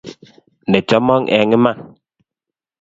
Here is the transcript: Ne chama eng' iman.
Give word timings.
Ne 0.69 0.79
chama 0.89 1.15
eng' 1.37 1.55
iman. 1.57 1.77